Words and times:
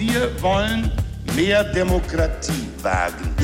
Wir 0.00 0.30
wollen 0.40 0.90
mehr 1.36 1.62
Demokratie 1.62 2.68
wagen. 2.80 3.34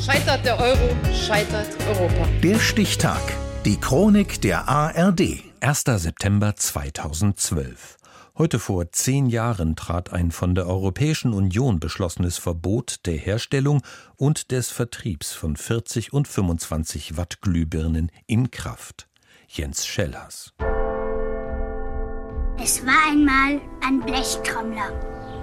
Scheitert 0.00 0.44
der 0.44 0.60
Euro, 0.60 0.96
scheitert 1.12 1.66
Europa. 1.88 2.28
Der 2.40 2.60
Stichtag. 2.60 3.20
Die 3.64 3.76
Chronik 3.80 4.40
der 4.42 4.68
ARD. 4.68 5.42
1. 5.58 5.82
September 5.96 6.54
2012. 6.54 7.96
Heute 8.38 8.60
vor 8.60 8.92
zehn 8.92 9.26
Jahren 9.26 9.74
trat 9.74 10.12
ein 10.12 10.30
von 10.30 10.54
der 10.54 10.68
Europäischen 10.68 11.32
Union 11.32 11.80
beschlossenes 11.80 12.38
Verbot 12.38 13.06
der 13.06 13.16
Herstellung 13.16 13.82
und 14.14 14.52
des 14.52 14.70
Vertriebs 14.70 15.32
von 15.32 15.56
40 15.56 16.12
und 16.12 16.28
25 16.28 17.16
Watt 17.16 17.40
Glühbirnen 17.40 18.12
in 18.28 18.52
Kraft. 18.52 19.08
Jens 19.48 19.84
Schellhaas. 19.84 20.54
Es 22.62 22.86
war 22.86 23.10
einmal 23.10 23.60
ein 23.86 24.00
Blechtrommler. 24.00 24.90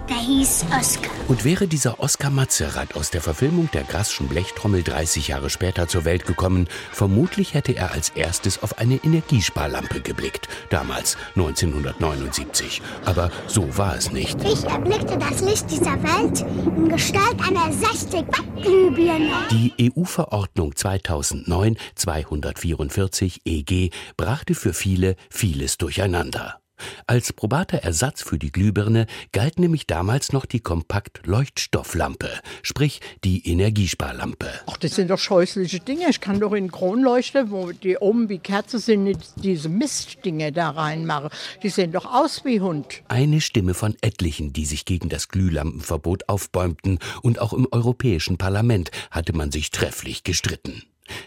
Der 0.10 0.18
hieß 0.18 0.66
Oskar. 0.78 1.14
Und 1.30 1.46
wäre 1.46 1.66
dieser 1.68 2.02
Oskar 2.02 2.32
Mazerat 2.32 2.96
aus 2.96 3.12
der 3.12 3.22
Verfilmung 3.22 3.70
der 3.72 3.84
Grasschen 3.84 4.28
Blechtrommel 4.28 4.84
30 4.84 5.30
Jahre 5.30 5.50
später 5.50 5.88
zur 5.88 6.04
Welt 6.04 6.26
gekommen, 6.26 6.68
vermutlich 6.92 7.54
hätte 7.54 7.78
er 7.78 7.92
als 7.92 8.10
erstes 8.10 8.62
auf 8.64 8.80
eine 8.80 8.96
Energiesparlampe 8.96 10.02
geblickt. 10.02 10.50
Damals, 10.70 11.16
1979. 11.36 12.82
Aber 13.06 13.32
so 13.48 13.78
war 13.78 13.96
es 13.96 14.12
nicht. 14.12 14.44
Ich 14.44 14.66
erblickte 14.66 15.18
das 15.18 15.40
Licht 15.42 15.72
dieser 15.72 16.04
Welt 16.04 16.42
in 16.76 16.90
Gestalt 16.90 17.40
einer 17.48 17.72
60 17.72 18.28
Watt 18.28 18.62
Glühbirne. 18.62 19.32
Die 19.52 19.72
EU-Verordnung 19.96 20.74
2009-244 20.74 23.40
EG 23.46 23.92
brachte 24.18 24.56
für 24.56 24.74
viele 24.74 25.16
vieles 25.30 25.78
durcheinander. 25.78 26.60
Als 27.08 27.34
probater 27.34 27.80
Ersatz 27.80 28.22
für 28.22 28.40
die 28.40 28.52
Glühbirne 28.52 29.08
galt 29.32 29.60
nämlich 29.60 29.88
damals 29.88 30.32
noch 30.34 30.46
die 30.46 30.60
Kompakt-Leuchtstofflampe, 30.60 32.30
sprich 32.62 33.02
die 33.24 33.48
Energiesparlampe. 33.50 34.48
Ach, 34.68 34.78
das 34.78 34.96
sind 34.96 35.10
doch 35.10 35.20
scheußliche 35.20 35.80
Dinge. 35.80 36.10
Ich 36.10 36.22
kann 36.22 36.40
doch 36.40 36.54
in 36.54 36.72
Kronleuchter, 36.72 37.52
wo 37.52 37.72
die 37.72 37.98
oben 37.98 38.30
wie 38.30 38.40
Kerzen 38.40 38.80
sind, 38.80 39.18
diese 39.38 39.70
Mistdinge 39.70 40.52
da 40.52 40.72
reinmachen. 40.72 41.30
Die 41.62 41.70
sehen 41.70 41.92
doch 41.92 42.06
aus 42.06 42.46
wie 42.46 42.62
Hund. 42.62 43.04
Eine 43.08 43.42
Stimme 43.42 43.74
von 43.74 43.96
etlichen, 44.02 44.54
die 44.54 44.66
sich 44.66 44.86
gegen 44.86 45.10
das 45.10 45.28
Glühlampenverbot 45.28 46.30
aufbäumten, 46.30 47.00
und 47.22 47.40
auch 47.40 47.54
im 47.54 47.68
Europäischen 47.72 48.38
Parlament 48.38 48.92
hatte 49.12 49.34
man 49.34 49.52
sich 49.52 49.72
trefflich 49.72 50.24
gestritten. 50.24 50.84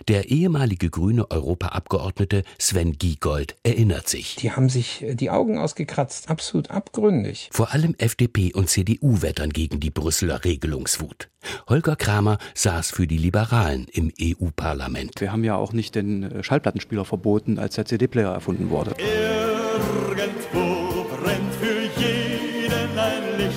Der 0.09 0.31
ehemalige 0.31 0.91
grüne 0.91 1.31
Europaabgeordnete 1.31 2.43
Sven 2.59 2.93
Giegold 2.93 3.57
erinnert 3.63 4.09
sich. 4.09 4.37
Die 4.37 4.53
haben 4.53 4.69
sich 4.69 5.03
äh, 5.03 5.15
die 5.15 5.31
Augen 5.31 5.59
ausgekratzt, 5.59 6.31
absolut 6.31 6.71
abgründig. 6.71 7.49
Vor 7.53 7.73
allem 7.73 7.95
FDP 7.99 8.53
und 8.53 8.69
CDU 8.69 9.23
wettern 9.23 9.51
gegen 9.51 9.81
die 9.81 9.91
Brüsseler 9.91 10.45
Regelungswut. 10.45 11.29
Holger 11.69 11.97
Kramer 11.97 12.39
saß 12.55 12.91
für 12.91 13.07
die 13.07 13.19
Liberalen 13.19 13.87
im 13.93 14.13
EU-Parlament. 14.21 15.21
Wir 15.21 15.33
haben 15.33 15.45
ja 15.45 15.57
auch 15.57 15.73
nicht 15.73 15.95
den 15.95 16.23
äh, 16.23 16.43
Schallplattenspieler 16.43 17.05
verboten, 17.05 17.59
als 17.59 17.77
der 17.77 17.87
CD-Player 17.87 18.33
erfunden 18.33 18.71
wurde. 18.71 18.95
Irgendwo 18.99 21.05
brennt 21.05 21.55
für 21.61 21.83
jeden 22.01 22.99
ein 22.99 23.39
Licht. 23.39 23.57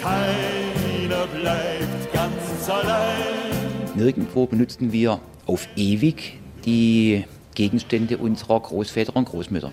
Keiner 0.00 1.26
bleibt 1.26 2.12
ganz 2.12 2.68
allein. 2.68 3.63
Nirgendwo 3.96 4.46
benutzten 4.46 4.92
wir 4.92 5.20
auf 5.46 5.68
ewig 5.76 6.40
die 6.64 7.24
Gegenstände 7.54 8.18
unserer 8.18 8.58
Großväter 8.58 9.14
und 9.14 9.26
Großmütter. 9.26 9.70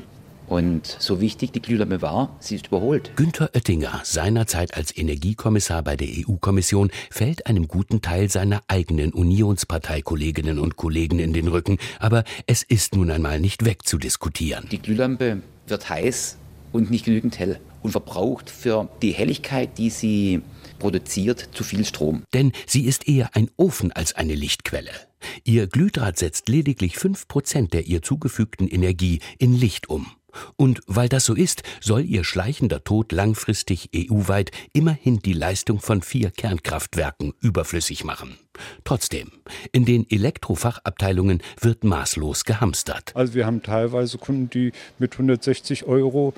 Und 0.47 0.85
so 0.99 1.21
wichtig 1.21 1.53
die 1.53 1.61
Glühlampe 1.61 2.01
war, 2.03 2.35
sie 2.39 2.55
ist 2.55 2.67
überholt. 2.67 3.13
Günther 3.15 3.49
Oettinger, 3.55 4.01
seinerzeit 4.03 4.75
als 4.75 4.95
Energiekommissar 4.95 5.81
bei 5.81 5.95
der 5.95 6.07
EU-Kommission, 6.09 6.91
fällt 7.09 7.47
einem 7.47 7.67
guten 7.67 8.01
Teil 8.01 8.29
seiner 8.29 8.61
eigenen 8.67 9.11
Unionsparteikolleginnen 9.11 10.59
und 10.59 10.75
Kollegen 10.75 11.19
in 11.19 11.33
den 11.33 11.47
Rücken. 11.47 11.77
Aber 11.99 12.23
es 12.45 12.61
ist 12.63 12.95
nun 12.95 13.09
einmal 13.09 13.39
nicht 13.39 13.65
wegzudiskutieren. 13.65 14.67
Die 14.69 14.81
Glühlampe 14.81 15.41
wird 15.67 15.89
heiß 15.89 16.37
und 16.73 16.91
nicht 16.91 17.05
genügend 17.05 17.39
hell 17.39 17.59
und 17.83 17.91
verbraucht 17.91 18.49
für 18.49 18.89
die 19.01 19.11
Helligkeit, 19.11 19.77
die 19.77 19.89
sie 19.89 20.41
produziert, 20.79 21.49
zu 21.53 21.63
viel 21.63 21.85
Strom. 21.85 22.23
Denn 22.33 22.51
sie 22.65 22.85
ist 22.85 23.07
eher 23.07 23.35
ein 23.35 23.49
Ofen 23.57 23.91
als 23.91 24.13
eine 24.15 24.35
Lichtquelle. 24.35 24.91
Ihr 25.43 25.67
Glühdraht 25.67 26.17
setzt 26.17 26.49
lediglich 26.49 26.95
5% 26.95 27.69
der 27.69 27.85
ihr 27.85 28.01
zugefügten 28.01 28.67
Energie 28.67 29.19
in 29.37 29.53
Licht 29.53 29.89
um. 29.89 30.07
Und 30.55 30.81
weil 30.87 31.09
das 31.09 31.25
so 31.25 31.33
ist, 31.33 31.63
soll 31.79 32.03
ihr 32.05 32.23
schleichender 32.23 32.83
Tod 32.83 33.11
langfristig 33.11 33.89
EU-weit 33.95 34.51
immerhin 34.73 35.19
die 35.19 35.33
Leistung 35.33 35.79
von 35.79 36.01
vier 36.01 36.31
Kernkraftwerken 36.31 37.33
überflüssig 37.41 38.03
machen. 38.03 38.37
Trotzdem, 38.83 39.31
in 39.71 39.85
den 39.85 40.09
Elektrofachabteilungen 40.09 41.41
wird 41.59 41.83
maßlos 41.83 42.45
gehamstert. 42.45 43.11
Also 43.15 43.33
wir 43.33 43.45
haben 43.45 43.63
teilweise 43.63 44.17
Kunden, 44.17 44.49
die 44.49 44.71
mit 44.99 45.13
160 45.13 45.85
Euro 45.85 46.33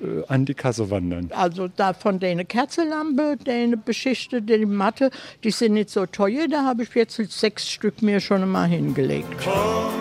äh, 0.00 0.24
an 0.28 0.44
die 0.44 0.54
Kasse 0.54 0.90
wandern. 0.90 1.30
Also 1.32 1.68
da 1.68 1.92
von 1.92 2.18
der 2.18 2.44
Kerzenlampe, 2.44 3.36
der 3.44 3.76
Beschichte, 3.76 4.42
die 4.42 4.64
Matte, 4.64 5.10
die 5.44 5.50
sind 5.50 5.74
nicht 5.74 5.90
so 5.90 6.06
teuer. 6.06 6.46
Da 6.48 6.64
habe 6.64 6.84
ich 6.84 6.94
jetzt 6.94 7.16
sechs 7.16 7.68
Stück 7.68 8.02
mir 8.02 8.20
schon 8.20 8.48
mal 8.48 8.68
hingelegt. 8.68 9.28
Komm 9.42 9.95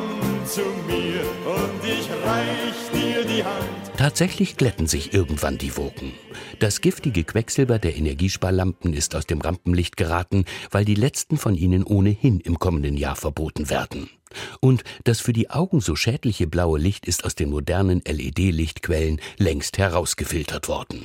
zu 0.46 0.62
mir 0.62 1.22
und 1.46 1.84
ich 1.84 2.10
reich 2.26 2.90
dir 2.94 3.26
die 3.26 3.44
Hand. 3.44 3.98
Tatsächlich 3.98 4.58
glätten 4.58 4.88
sich 4.88 5.14
irgendwann 5.14 5.58
die 5.58 5.76
Wogen. 5.78 6.14
Das 6.60 6.82
giftige 6.82 7.24
Quecksilber 7.24 7.80
der 7.80 7.96
Energiesparlampen 7.96 8.94
ist 8.94 9.16
aus 9.16 9.26
dem 9.26 9.42
Rampenlicht 9.42 9.98
geraten, 9.98 10.46
weil 10.72 10.86
die 10.86 10.96
letzten 10.96 11.38
von 11.38 11.56
ihnen 11.56 11.84
ohnehin 11.84 12.40
im 12.40 12.60
kommenden 12.60 12.98
Jahr 12.98 13.16
verboten 13.16 13.70
werden. 13.70 14.10
Und 14.60 14.84
das 15.04 15.20
für 15.20 15.34
die 15.34 15.50
Augen 15.50 15.82
so 15.82 15.96
schädliche 15.96 16.48
blaue 16.48 16.80
Licht 16.80 17.06
ist 17.06 17.26
aus 17.26 17.36
den 17.36 17.50
modernen 17.50 18.02
LED-Lichtquellen 18.06 19.20
längst 19.38 19.78
herausgefiltert 19.78 20.68
worden. 20.68 21.04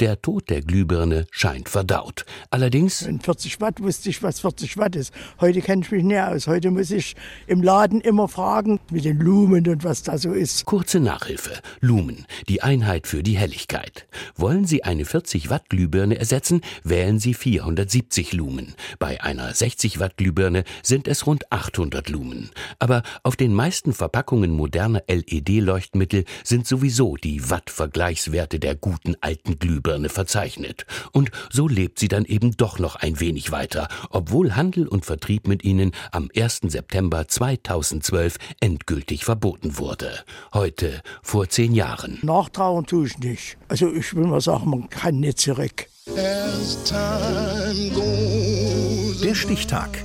Der 0.00 0.20
Tod 0.20 0.50
der 0.50 0.62
Glühbirne 0.62 1.26
scheint 1.30 1.68
verdaut. 1.68 2.24
Allerdings. 2.50 3.02
In 3.02 3.20
40 3.20 3.60
Watt 3.60 3.80
wusste 3.82 4.10
ich, 4.10 4.22
was 4.22 4.40
40 4.40 4.76
Watt 4.76 4.96
ist. 4.96 5.12
Heute 5.40 5.60
kenne 5.60 5.82
ich 5.82 5.90
mich 5.90 6.04
näher 6.04 6.30
aus. 6.30 6.46
Heute 6.46 6.70
muss 6.70 6.90
ich 6.90 7.14
im 7.46 7.62
Laden 7.62 8.00
immer 8.00 8.28
fragen, 8.28 8.80
mit 8.90 9.04
den 9.04 9.18
Lumen 9.18 9.66
und 9.68 9.84
was 9.84 10.02
da 10.02 10.18
so 10.18 10.32
ist. 10.32 10.64
Kurze 10.64 11.00
Nachhilfe. 11.00 11.60
Lumen, 11.80 12.26
die 12.48 12.62
Einheit 12.62 13.06
für 13.06 13.22
die 13.22 13.36
Helligkeit. 13.36 14.06
Wollen 14.36 14.64
Sie 14.64 14.84
eine 14.84 15.04
40 15.04 15.50
Watt 15.50 15.68
Glühbirne 15.68 16.18
ersetzen, 16.18 16.62
wählen 16.84 17.18
Sie 17.18 17.34
470 17.34 18.32
Lumen. 18.32 18.74
Bei 18.98 19.22
einer 19.22 19.52
60 19.52 20.00
Watt 20.00 20.16
Glühbirne 20.16 20.64
sind 20.82 21.08
es 21.08 21.26
rund 21.26 21.50
800 21.52 22.08
Lumen. 22.08 22.50
Aber 22.78 23.02
auf 23.22 23.36
den 23.36 23.54
meisten 23.54 23.92
Verpackungen 23.92 24.50
moderner 24.50 25.02
LED-Leuchtmittel 25.08 26.24
sind 26.44 26.66
sowieso 26.66 27.16
die 27.16 27.50
Watt-Vergleichswerte 27.50 28.58
der 28.58 28.74
guten 28.74 29.16
alten 29.20 29.58
Glühbirne 29.58 30.08
verzeichnet. 30.08 30.86
Und 31.12 31.30
so 31.50 31.68
lebt 31.68 31.98
sie 31.98 32.08
dann 32.08 32.24
eben 32.24 32.56
doch 32.56 32.78
noch 32.78 32.96
ein 32.96 33.20
wenig 33.20 33.52
weiter, 33.52 33.88
obwohl 34.10 34.54
Handel 34.56 34.88
und 34.88 35.04
Vertrieb 35.04 35.46
mit 35.48 35.64
ihnen 35.64 35.92
am 36.10 36.30
1. 36.34 36.62
September 36.68 37.28
2012 37.28 38.36
endgültig 38.60 39.24
verboten 39.24 39.78
wurde. 39.78 40.10
Heute, 40.52 41.02
vor 41.22 41.48
zehn 41.48 41.74
Jahren. 41.74 42.18
Nachtrauen 42.22 42.86
tue 42.86 43.06
ich 43.06 43.18
nicht. 43.18 43.56
Also 43.68 43.92
ich 43.92 44.14
will 44.14 44.26
mal 44.26 44.40
sagen, 44.40 44.70
man 44.70 44.90
kann 44.90 45.20
nicht 45.20 45.38
zurück. 45.38 45.86
Der 49.22 49.34
Stichtag. 49.34 50.04